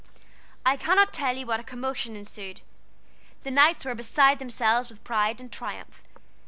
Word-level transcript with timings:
I 0.65 0.77
cannot 0.77 1.13
tell 1.13 1.37
you 1.37 1.45
what 1.45 1.59
a 1.59 1.63
commotion 1.63 2.15
ensued. 2.15 2.61
The 3.43 3.51
Knights 3.51 3.85
were 3.85 3.93
beside 3.93 4.39
themselves 4.39 4.89
with 4.89 5.03
pride 5.03 5.39
and 5.39 5.51
triumph. 5.51 6.01